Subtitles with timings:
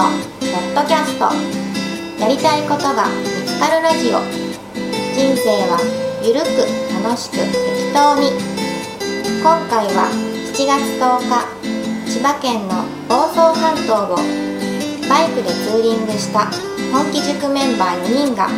[0.00, 0.08] の
[0.40, 1.28] ポッドキャスト。
[2.18, 4.24] やりたいことが見つかるラジオ。
[5.12, 5.76] 人生は
[6.24, 6.64] ゆるく
[7.04, 8.32] 楽しく適当に。
[9.44, 11.44] 今回は7月10日
[12.08, 14.16] 千葉県の房総半島を
[15.06, 16.48] バイクでツーリングした
[16.92, 18.48] 本気塾メンバー4人が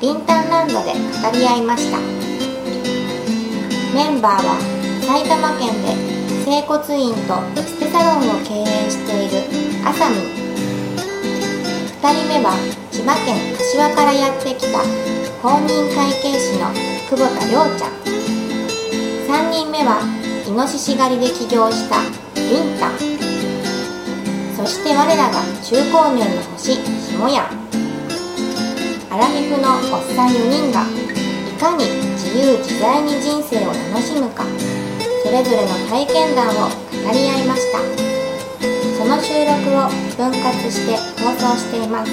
[0.00, 1.98] リンタンランドで語り合いました。
[3.94, 4.58] メンバーは
[5.06, 5.94] 埼玉県で
[6.44, 10.43] 整骨院とエステサロンを経営しているあさみ
[12.12, 12.52] 人目は
[12.90, 14.80] 千葉県柏からやってきた
[15.40, 16.68] 公認会計士の
[17.08, 17.92] 久保田亮ちゃん。
[19.28, 20.00] 3人目は
[20.46, 21.96] イノシシ狩りで起業した
[22.36, 22.98] りんたん
[24.56, 27.50] そして我らが中高年の星下や
[29.10, 34.44] アラフィフのおっさん4人がいかに自由自在に人生を楽しむか。
[35.24, 38.13] それぞれの体験談を語り合いました。
[39.04, 42.10] その収録を分割して放送しています。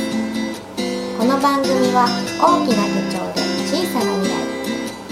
[1.18, 2.06] この番組は
[2.38, 4.36] 大きな手帳で小さな未来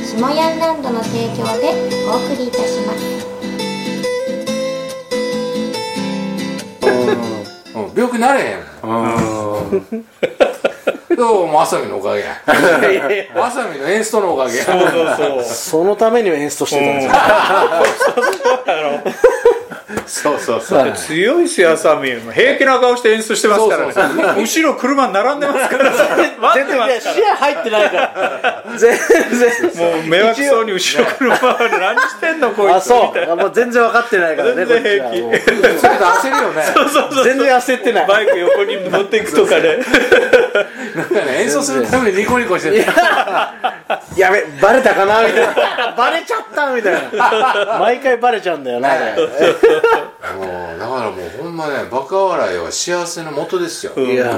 [0.06, 1.72] 下ヤンランドの提供で
[2.06, 3.00] お送りいたします。
[7.74, 8.42] うん、病気なれ。
[8.42, 8.88] へんう
[9.88, 10.06] ん
[11.16, 12.44] どうもあさみのおかげや。
[13.42, 14.66] あさみのエンストのおかげや。
[14.66, 15.44] そうそうそう。
[15.46, 17.14] そのためには演出してたんですよ、
[18.16, 19.69] そうそうそう
[20.76, 20.94] はい。
[20.94, 22.10] 強いっすよ、あさみ。
[22.10, 23.94] 平気な顔して演出してますからね。
[23.94, 28.64] そうそう後ろ車並んでますから、待ってま全然視野入ってないから。
[28.78, 29.94] 全然。
[29.94, 32.76] もう迷惑そうに後ろ車は何してんの、こいつ。
[32.76, 33.28] あそみたいう。
[33.28, 35.22] なもう全然分かってないからね全然平気。
[35.22, 36.64] こっちはもちょっと焦るよね。
[36.74, 37.24] そうそうそうう。
[37.24, 38.08] 全然焦ってない。
[38.08, 39.80] バイク横に持っていくとかね。
[40.96, 42.78] なんかね演奏するためにニコニコしてる
[44.18, 45.26] やべバレたかな？
[45.26, 45.96] みたいな。
[45.96, 47.80] バレちゃったみたいな。
[47.80, 49.16] 毎回バレちゃうんだよなあれ。
[49.16, 49.26] も
[50.76, 54.34] うだからもうほんまねバカ笑いは幸せのもとですよ、いや。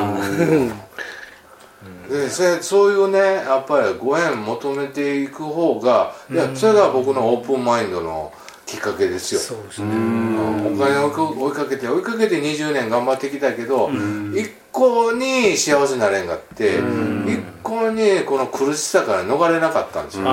[2.10, 8.34] でそれそういうねやっぱりご縁求めていく方がいやそれが僕のオープンマインドの
[8.66, 9.42] きっかけですよ。
[9.42, 9.88] そうですね。
[9.94, 10.76] うん。
[10.76, 13.90] お金を追いかけて追いかけて20年頑張ってきたけど、
[14.34, 16.80] 一向に幸せになれんがって、
[17.28, 20.24] 一向にこの苦しさから逃れなかったんですよ、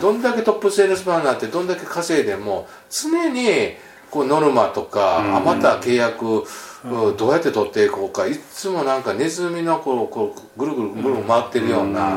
[0.00, 3.74] どんだけトップセールスマンになってどんだけ稼いでも常に
[4.10, 6.44] こうノルマとか、あまた契約、
[6.84, 7.16] うん。
[7.16, 12.16] どうやって取っていこうかいつもなんかネズミのこうこうぐるぐるぐる回ってるような、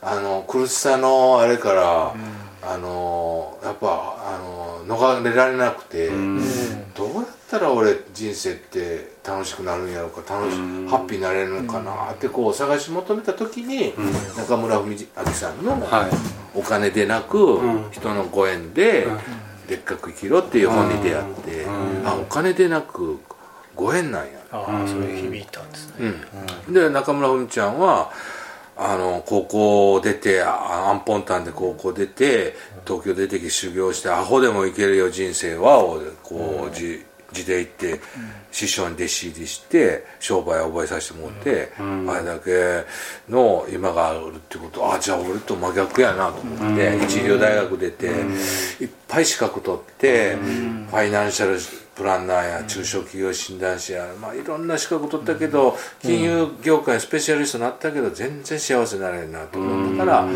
[0.00, 2.14] あの苦しさのあれから、
[2.62, 10.56] あのやっぱあの逃れられなくて、どうやったら俺人生って楽しくなるんやろうか楽し、
[10.88, 13.92] ハッピーになれるのかなってこう探し求めた時に、
[14.38, 16.10] 中村文明さんのはい
[16.58, 17.60] 「お金でなく、
[17.90, 19.06] 人のご縁で、
[19.68, 21.66] でっかく生きろ」っていう本に出会って、
[22.06, 23.20] あお金でなく
[23.76, 24.30] ご縁なんや。
[24.50, 26.14] ああ、それ響いたんですね。
[26.66, 28.10] うん、で中村文ちゃんは
[28.76, 32.54] あの高校出てあアンポンタンで高校出て
[32.86, 38.00] 東京出てきて修行してアホでもいけるよ人生はをこうじ地で行って
[38.50, 42.84] 師匠に弟子入りして商売を覚えさせてもらって、あれだけ
[43.30, 51.58] の今があるってことあじゃあ俺と真逆やなと思って、一流大学出て、いっぱい資格取って、ファイナンシャル
[51.94, 60.26] プランナーや中小企業診断士や、まあ、いろんな資格取ったけど金融業界スペシャリストになったけど全然幸せになれんなと思ったから、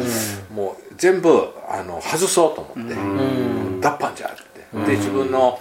[0.53, 2.95] もう全部あの外そうと思って、
[3.81, 4.47] 脱藩じゃって。
[4.87, 5.59] で自分の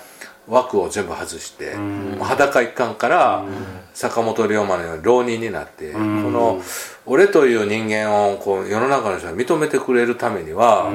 [0.47, 1.75] 枠を全部外して、
[2.19, 3.45] 裸一貫から
[3.93, 6.61] 坂本龍馬のように浪人になって、この
[7.05, 10.91] 俺という人間をこう世の中の人が認めてくれるためには、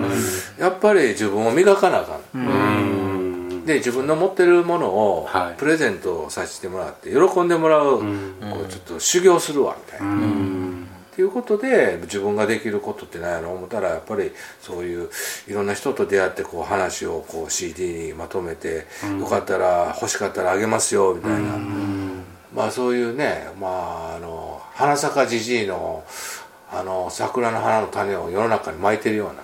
[0.59, 5.59] やっぱり自分を磨かなあかん、で自分の持ってるものをはい。
[5.59, 8.05] プレゼントさせてもらって喜んでもらう,、こ
[8.67, 10.60] うちょっと修行するわみたいな。
[11.21, 15.09] いうことで自分ができることって何やろう思ったらやっぱりそういう
[15.49, 18.87] いろんな人と出会ってこう話をこう CD にまとめて、
[19.19, 21.59] よかったら欲しかったらあげますよみたいな、
[22.55, 26.05] まあそういうねまああの花咲じじいの
[26.73, 29.43] あの桜の花の種を世の中にまいてるような、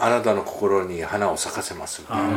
[0.00, 2.28] あなたの心に花を咲かせますみたいな、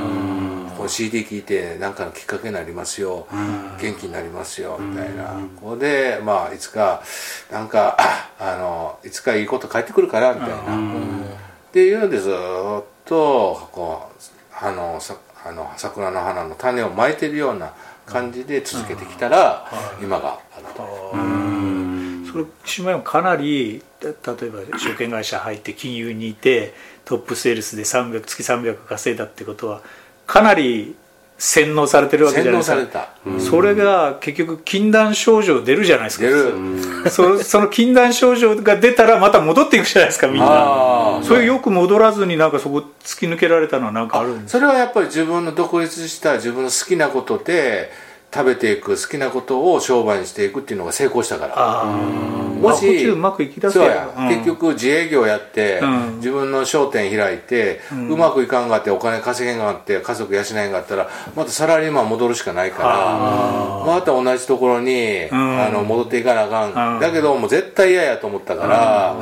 [0.77, 3.27] こう CD 聞いて何かのきっかけになりますよ、
[3.81, 4.77] 元気になりますよ。
[4.79, 7.01] みたいな、ここでまあいつか
[7.51, 7.97] なんか
[8.39, 10.59] あのいつかいいこと返ってくるからみたいな、っ
[11.71, 12.33] ていうんでずっ
[13.05, 15.15] とこうあのさ
[15.45, 17.73] あの桜の花の種をまいてるような
[18.05, 19.67] 感じで続けてきたら、
[20.01, 20.65] 今がある。
[20.75, 21.47] と。
[22.31, 26.73] それ島山かなりた例えば証券会社入って金融にいて
[27.05, 29.81] トップセールスで300月300稼いだってことは
[30.27, 30.95] かなり
[31.39, 32.99] 洗脳されてるわけじゃない洗ですか。
[32.99, 33.39] 脳された。
[33.39, 36.25] それが結局禁断症状出るじゃないですか。
[36.25, 37.09] 出る。
[37.09, 41.21] そその禁断症状が出たらまた戻っていくじゃないですかみんな。
[41.23, 47.89] それよく戻らずになんかそこ突き抜けられたのはなんかあるんですそれはやっぱり自分の独立した自分の好きなことで
[48.33, 51.85] 食べていく好きなことを商売にしていくっていうのが成功したから。
[52.57, 54.27] もしうまくいきだせそうや、うん。
[54.29, 56.15] 結局自営業やって、うん。
[56.17, 65.29] 自分の商店開いて、うまくいかんがってお金稼げんがって家族養えんがったらまたサラリーマン戻るしかないからまた同じところに、ん。
[65.31, 66.99] あの戻っていかなあかん。
[66.99, 69.15] だけどもう絶対嫌やと思ったから、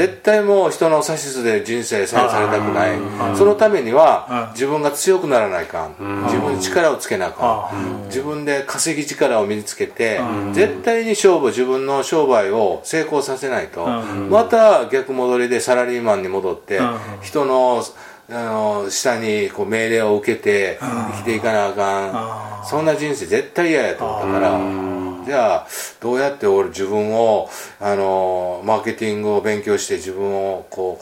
[0.00, 10.18] 絶対もう人の指図で人生左右されたくない、そのためには、自分が強くならないかん、自分に力をつけなあかん、自分で稼ぎ力を身につけて、
[10.54, 13.86] 絶対に勝負自分の商売を成功させないと、
[14.30, 17.84] また逆戻りでサラリーマンに戻って、うん人の
[18.32, 24.89] あの下にこう命令を受けて生きていかなあかん、そんな人生絶対嫌やと思ったから、
[25.24, 25.66] じゃあ
[26.00, 27.48] どうやって俺自分を
[27.80, 31.00] あのマーケティングを勉強して自分をこ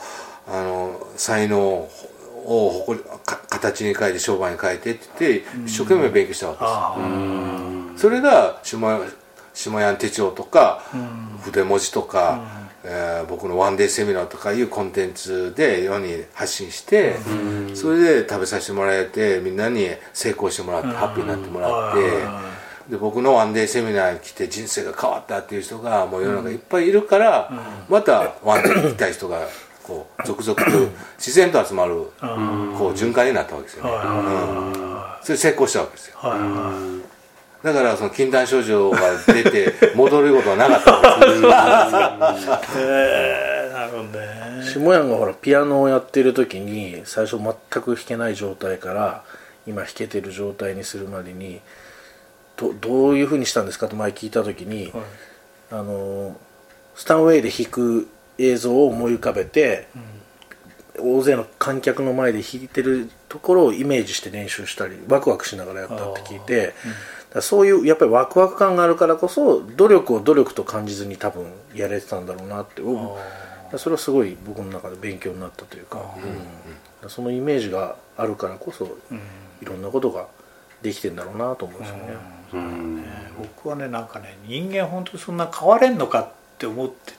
[0.48, 1.58] うあの才能
[2.44, 8.04] を誇りか形に変えて商売に変えてって言って一生懸命勉強したわけです。
[8.04, 8.78] よ、それが下
[9.54, 10.82] 下屋手帳とか、
[11.42, 12.40] 筆文字とか、
[12.84, 17.16] えー僕のワンデーセミナーとかいうコンテンツで世に発信して、
[17.74, 21.98] それで食べさせてもらえてみんなに成功してもらって、ハッピーになってもらって、
[22.88, 27.50] で僕のワンデーセミナーに来て人生が変わったっていう人がもう世の中いっぱいいるから、
[27.88, 29.46] またワンデーに行きたい人が
[29.82, 30.70] こう続々と
[31.18, 34.74] 自然と集まる、こう循環になったわけですよね、うん。
[35.22, 36.18] それ成功したわけですよ。
[37.62, 41.50] だからその禁断症状が出て 戻ることはなかったんですよ
[42.78, 43.72] えー。
[43.72, 49.24] なるほどね下屋がほらピアノをやってる時に最初全く弾けない状態から
[49.66, 51.60] 今弾けてる状態にするまでに
[52.58, 54.92] どどういうふうにしたんですかと前聞いた時に、
[55.70, 56.36] あの
[56.94, 59.88] スタンウェイで弾く映像を思い浮かべて、
[60.98, 66.74] 大勢の観客の前で弾いてるところをイメージして練習したりワクワクしながらやったって聞いて、だか
[67.36, 72.98] らそういうやっぱりワクワク感があるからこそ努力を努力と感じずに多分やれてたんだろうなって僕
[73.76, 76.00] それはすごい僕の中で勉強になったというか、
[77.02, 77.10] うん。
[77.10, 78.96] そのイメージがあるからこそ、
[79.60, 80.26] いろんなことが
[80.82, 82.16] できてんだろうなと思うんですよね、
[83.38, 86.28] 僕はねなんかね人間本当にそんな変われんのかっ
[86.58, 87.12] て思って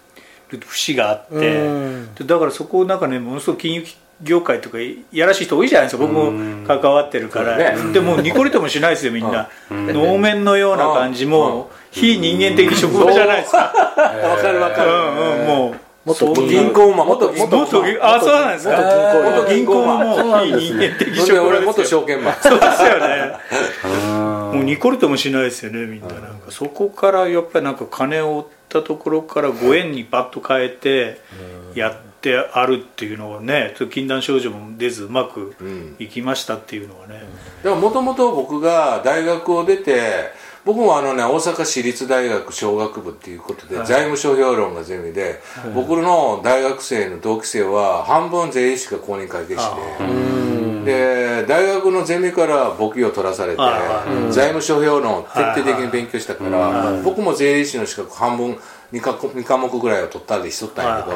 [0.51, 2.15] る節があって、うん。
[2.15, 3.85] でだからそこをなんかねものすごく金融
[4.21, 4.77] 業界とか
[5.13, 13.57] やらしい人多いじゃないですか僕も関わってるから、そうでもニコリともしないですよみんな、能面のような感じも非人間的職務じゃないですか。
[13.59, 17.07] わかるわかる、うんうんもうもっとそう銀行マン。
[17.07, 18.77] 元銀行もっとあそうなんですか。
[18.77, 20.07] 元銀行マン。
[20.07, 21.99] 元銀行も非人間的元務ですよ。
[22.01, 22.35] 証券マン。
[22.41, 23.33] そうですよね
[24.59, 26.07] もうニコリともしないですよねみんな。
[26.07, 31.21] なんかそこからやっぱりなんか金を追ったところからご縁にパッと変えて
[31.75, 35.55] やってあるっていうのはね禁断症状も出ずうまく
[35.99, 37.23] いきましたっていうのはね、
[37.63, 40.31] でももともと僕が大学を出て
[40.65, 45.39] 僕もあのね大阪市立大学商学部っていうことで、財務諸評論がゼミで、
[45.73, 53.57] 僕の大学生の同期生は半分税理士が公認会計士でで大学のゼミから簿記を取らされて
[54.31, 58.57] 財務諸評論を徹底的に勉強したから僕も税理士の資格半分
[58.93, 61.11] 2科2科目ぐらいを取ったりしとったんやけ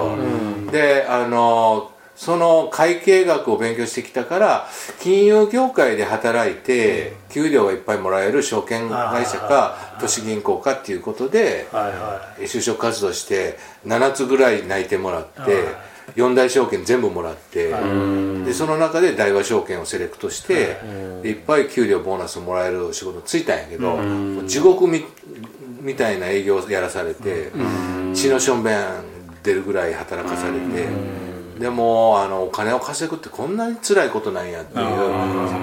[0.67, 4.67] どであのその会計学を勉強してきたから
[5.01, 11.67] 金融業界で働いて給料がいっぱいもらえる証券会社か都市銀行かっていうことで
[12.39, 15.65] 就職活動して7つぐらい内定もらって
[16.15, 17.73] 四大証券全部もらって
[18.45, 20.77] でその中で大和証券をセレクトして
[21.21, 23.97] でいっぱい給料ボーナスもらえる仕事ついたんやけど
[24.45, 25.03] 地獄み
[25.81, 27.51] みたいな営業をやらされて
[28.13, 28.77] 血のしょんべん
[29.43, 30.87] 出るぐらい働かされて
[31.59, 34.85] でもあのお金を稼ぐってこんなに辛いことなんやっていう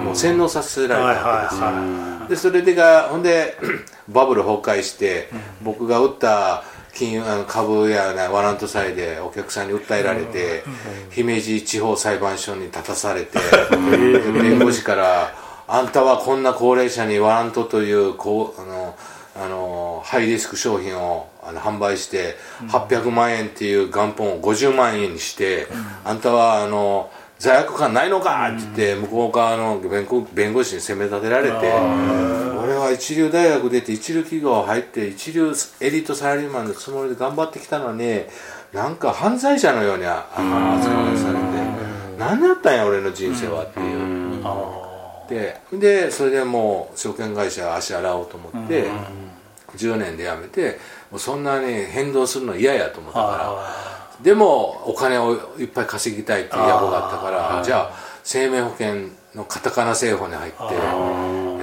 [0.05, 2.29] もう洗脳させられたわけですよ。
[2.29, 3.59] でそれでがほんで
[4.09, 5.29] バブル崩壊して、
[5.63, 10.63] 僕が売った金融あの株や、ね、ワラント債でお客さんに訴えられて、
[11.11, 13.39] 姫路地方裁判所に立たされて、
[13.71, 15.35] で弁護士から
[15.73, 18.97] 「あんたはこんな高齢者にワラントというこうあの
[19.37, 22.35] あのハイリスク商品をあの販売して
[22.69, 25.69] 800万円っていう元本を50万円にして、
[26.05, 31.73] あんたはあの罪悪感ないのかって言って向こう側の弁護弁護士に責め立てられて
[32.71, 38.21] 俺は一流大学出て一流企業入って一流エリートサラリーマンのつもりで頑張ってきたのに
[38.73, 41.41] なんか犯罪者のようにああの扱いされて。
[42.17, 44.41] 何だったんや俺の人生はっていう。
[44.41, 48.89] ってでそれでもう証券会社足洗おうと思って、
[49.77, 50.79] 10年で辞めて
[51.11, 53.27] もうそんなに変動するの嫌やと思ったか
[54.21, 54.23] ら。
[54.23, 57.91] でもお金をいっぱい稼ぎたいっていう野望があったからじゃあ
[58.23, 60.59] 生命保険のカタカナ製法に入って、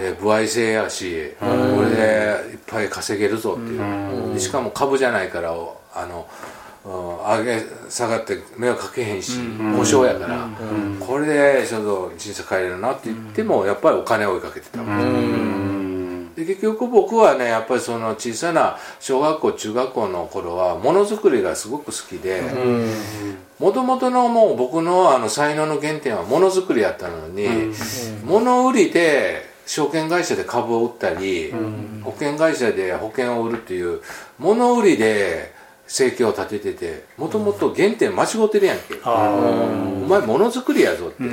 [0.07, 1.45] えー、歩合制やし、こ
[1.81, 6.57] れでいっぱい稼げるぞっていう、でしかも株じゃないからあの、うん
[6.89, 9.41] 上げ下がって迷惑かけへんし
[9.75, 10.47] 保証やから、
[11.01, 14.79] これでちょっと人生変えれるなって言ってもやっぱりお金を追いかけてた、
[16.37, 22.41] で結局僕はねやっぱりその小さな小学校中学校の頃はものづくりがすごく好きで
[23.59, 27.49] もともとのもう僕のあの才能の原点はものづくりやったのに、
[28.23, 31.53] 物売りで証券会社で株を売ったり、
[32.03, 34.01] 保険会社で保険を売るっていう
[34.39, 35.53] 物売りで
[35.85, 39.09] 生計を立てててもともと原点間違ってるやんけ、お
[40.07, 41.23] 前ものづくりやぞって、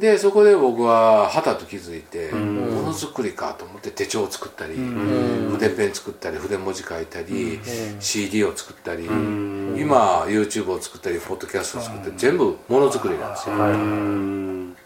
[0.00, 7.60] でそこで僕ははたと気づいて、ものづくりかと思って手帳を作ったり、筆ペン作ったり筆文字書いたり、
[8.00, 13.54] CD を作ったり、今 YouTube を作ったりポッドキャストを作ったり、全部ものづくりなんですよ、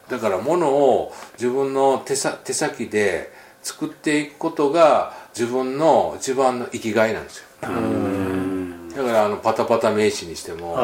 [0.09, 3.31] だからものを自分の手さ手先で
[3.63, 10.77] 作っていくことが自分の一番の生きがいなんですよ、だからあのパタパタ名刺にしても、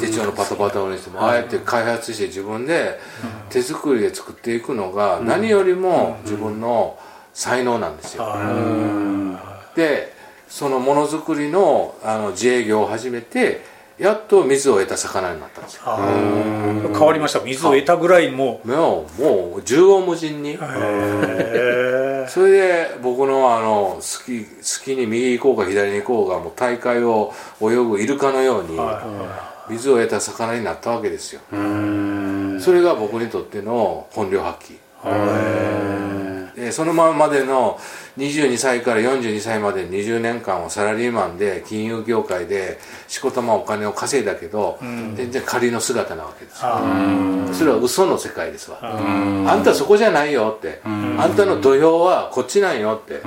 [0.00, 2.98] 手帳のパタパタにしても、ああやって開発して自分で
[3.50, 6.98] 手作りで作っていくのが何よりも自分の
[7.32, 8.24] 才能なんですよ、
[9.74, 10.14] で
[10.48, 15.82] そのものづくりのあの自営業を始めてやっと水を得た魚になったんですよ。
[15.84, 17.40] 変わりました。
[17.40, 20.58] 水を得たぐらいももうもう縦横無尽に。
[22.28, 28.78] それで僕のあの好き好きに右行こうか左に行こうがもう大会を泳ぐイルカのように
[29.68, 31.40] 水を得た魚になったわけですよ。
[32.60, 34.78] それが僕にとっての本領発揮
[36.56, 37.78] でそのままでの
[38.16, 46.78] 22歳から42歳まで20年間をサラリーマンで金融業界でしこたまお金を稼いだけど、全然仮の姿なわけですよ。
[47.52, 48.78] それは嘘の世界ですわ。
[48.82, 50.80] あんたそこじゃないよって。
[50.84, 53.22] あんたの土俵はこっちなんよって。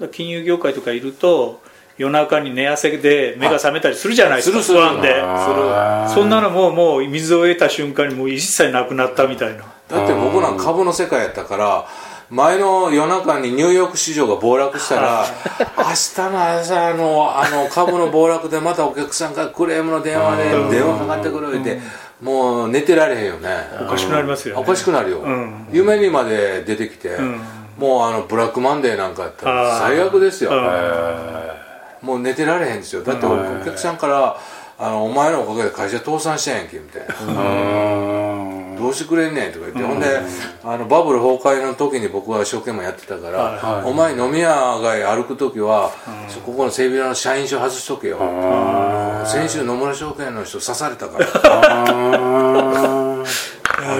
[0.00, 1.60] え金融業界とかいると
[1.98, 4.80] 夜中に寝汗で目が覚めたりするじゃないですかするする。
[4.80, 6.14] 不安で。
[6.14, 11.86] そんなのももう水を得た瞬間にもう一切なくなったみたいなだって僕なんか株の世界やったから
[12.28, 15.24] 前の夜中にニューヨーク市場が暴落したら
[15.78, 21.78] 明日の朝のあの株の暴落でまたお客さんからクレームの電話で電話かかってくる言うて
[22.20, 23.50] もう寝てられへんよね。
[23.80, 24.60] おかしくなりますよね。
[24.62, 25.68] おかしくなるよ、ん。
[25.70, 27.18] 夢にまで出てきて、
[27.76, 30.50] もうあのブラックマンデーなんかやったら最悪ですよ、
[32.00, 34.38] もう寝てられへんですよだってお客さんから
[34.78, 37.06] あの「お前のおかげで会社倒産したんやんけ」みたいな
[38.76, 40.06] どうしてくれんねんとか言って、ほんで
[40.64, 45.90] あのバブル崩壊の時に僕は証券マンやってたから、お前飲み屋街歩く時は、
[46.44, 48.18] ここの整備屋の社員証外しとけよ、
[49.24, 51.26] 先週野村証券の人刺されたから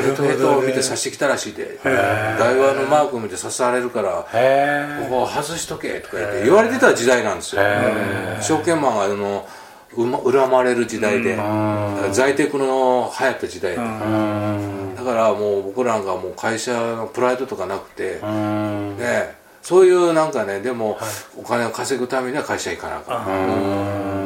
[0.02, 4.26] ヘトヘトを見て刺してきたらしいで台湾のマーク見て刺されるから
[5.08, 7.62] ここ外しとけとか言って言われてた時代なんですよ
[8.40, 9.46] 証券マンがあの
[9.94, 11.36] 恨まれる時代で。
[12.12, 13.78] 在宅の流行った時代で。
[13.78, 13.82] だ
[15.04, 18.20] からもう僕らがもう会社のプライドとかなくて。
[18.22, 19.46] ね。
[19.62, 20.96] そういうなんかねでも
[21.36, 23.14] お金を稼ぐためには会社行かなあか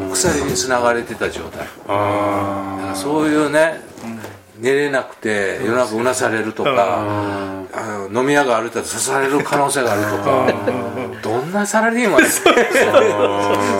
[0.09, 0.11] ん。
[0.12, 1.61] 鎖につながれてた状態。
[1.61, 3.81] だからそういうね
[4.61, 12.50] 寝れなくて夜中うなされるとかあの飲み屋が歩いたら刺される可能性があるとかどんなサラリーマンですか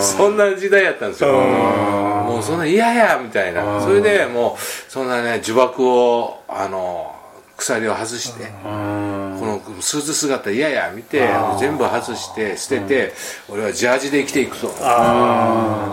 [0.01, 1.33] そんな時代やったんですよ。
[1.33, 3.81] もうそんな嫌やみたいな。
[3.81, 7.15] それでもうそんなね呪縛をあの
[7.57, 13.13] 鎖を外してこのスーツ姿嫌や見て全部外して捨てて
[13.49, 14.67] 俺はジャージで生きていくと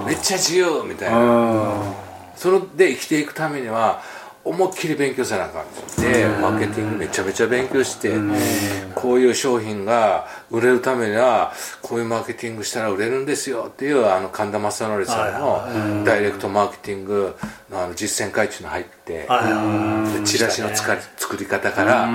[0.06, 2.08] めっちゃ自由みたいな。
[2.36, 4.00] それで生きていくためには
[4.44, 5.66] 思いっきり勉強せなあかん
[6.02, 8.14] でマーケティングめちゃめちゃ勉強して
[8.94, 11.52] こういう商品が売れるためには
[11.82, 15.40] こういうマーケティングしたら売れるんですよっていうあの神田正則さん
[15.98, 17.36] のダイレクトマーケティング
[17.70, 19.28] のあの実践会っていうの入って
[20.18, 22.10] でチラシのつか作り方からキ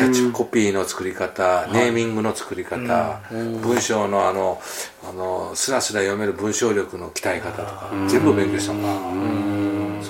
[0.00, 4.60] ャッチコピーの作り方ネーミングの作り方文章のあの
[5.08, 8.82] あのスラスラ読める文章力の鍛え方とか全部勉強したの。
[8.82, 9.59] か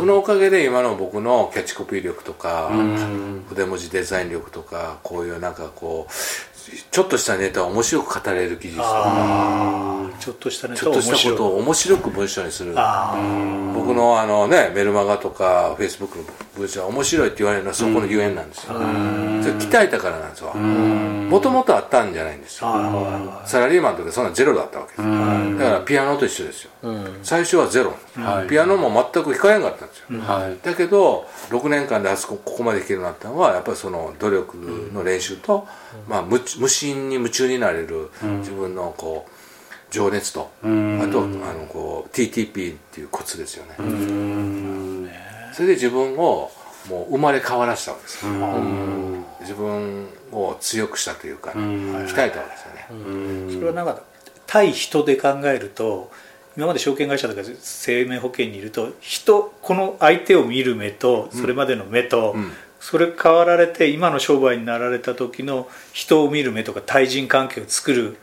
[0.00, 2.70] そのおかげで今の僕のキャッチコピー力とか
[3.50, 6.49] 筆文字デザイン力とかこういうなんかこう
[6.90, 12.74] ちょっとしたネタを面白く語れる技術とかちょっとしたネちょっとしたことを面白く文章にする。
[12.76, 13.14] あ
[13.74, 16.24] 僕のあのねメルマガとかフェイスブックの
[16.56, 22.66] 文章は面白いって言われるのはそこのゆえんなんですよ、それ鍛えたからなんですよもともとあったんじゃないんですよ。
[22.68, 26.70] あサラリーマンの時はそんなゼロだったわけですだからピアノと一緒ですよ、
[27.22, 28.48] 最初はゼロ、はい。
[28.48, 30.58] ピアノも全く弾かへんかったんですよ、はい。
[30.62, 35.66] だけど6年間であそこここまで弾けるようになったのはやっぱりその努力の練習と、
[36.08, 43.74] まあ、無無心に夢中になれる自分のこう情熱と、あとあのこう TTP っていうコツですよね、
[45.52, 46.52] それで自分を
[46.88, 48.32] もう生まれ変わらせたわけですよ、
[49.40, 54.02] 自分を強くしたというか、鍛えたわけですよね、それはなんか
[54.46, 56.12] 対人で考えると
[56.56, 68.16] 今まで証券会社とか生命保険にいると人この相手を見る目とそれまでの目と、んそれ変わられて今の商売になられた時の人を見る目とか対人関係を作る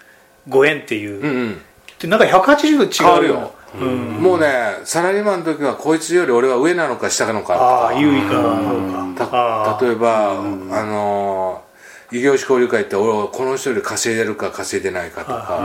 [0.49, 1.61] ご縁っていう、うんうん。
[1.99, 4.21] でなんか180度違うよ、うん。
[4.21, 4.47] もうね
[4.83, 7.55] サラリーマンの時はこいつより俺は上なのか下なのか。
[7.55, 10.43] とああか優位か例えば、あ
[10.83, 11.63] の
[12.11, 15.59] 異業種交流会って俺はこの人より稼いでるか稼いでないかとか。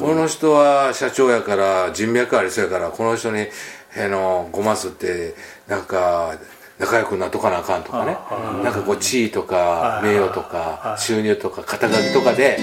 [0.00, 3.46] この人は社長やから人脈ありそうやからこの人に
[3.96, 5.34] あのごますって
[5.68, 5.82] なん。
[5.84, 6.36] か
[6.78, 8.18] 仲良くなっとかなあかんとかね。
[8.62, 12.58] なんかこう地位とか名誉とか収入とか肩書きとかで。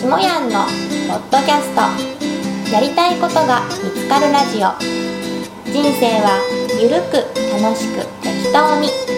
[0.00, 0.64] 下やんの
[1.08, 2.72] ポッドキャスト。
[2.72, 4.74] やりたいことが見つかるラジオ。
[5.70, 6.40] 人生は
[6.80, 7.18] ゆるく
[7.62, 9.17] 楽しく適当に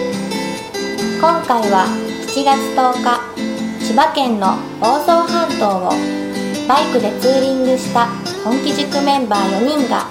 [1.21, 1.85] 今回は
[2.33, 3.21] 7月10日
[3.85, 5.93] 千葉県の房総半島を
[6.67, 8.07] バイクでツーリングした
[8.43, 10.09] 本気塾メンバー4人が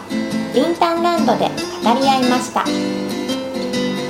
[0.54, 1.50] リンタンランドで
[1.82, 2.62] 語り合いました。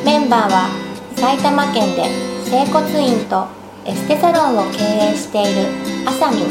[0.04, 0.68] メンバーは
[1.16, 2.04] 埼玉県で
[2.44, 3.48] 整骨院と
[3.86, 5.72] エステサロンを経営している
[6.04, 6.36] あさみ。
[6.36, 6.44] ん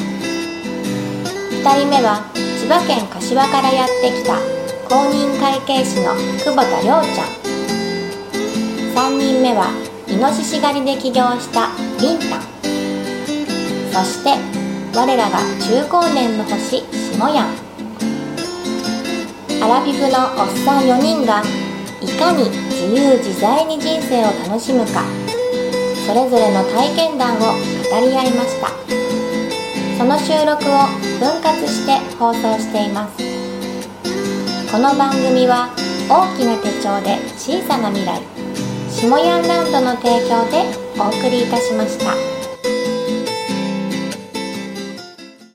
[1.61, 2.25] 2人目は
[2.57, 4.33] 千葉県柏からやってきた
[4.89, 7.37] 公認会計士の久保田亮ちゃん。
[8.97, 11.69] 3人目はイノシシ狩りで起業した
[11.99, 12.41] りんたん
[13.91, 14.31] そして
[14.97, 17.47] 我らが中高年の星下やん
[19.61, 21.43] アラフィフのおっさん4人が
[22.01, 25.03] いかに自由自在に人生を楽しむか
[26.07, 27.45] それぞれの体験談を語
[28.01, 28.69] り合いました。
[29.99, 30.87] その収録を
[31.19, 33.17] 分割して放送しています。
[34.71, 35.69] この番組は
[36.09, 38.38] 大きな手帳で小さな未来
[39.01, 42.28] 下ヤンランドの提供でお送りいたしました。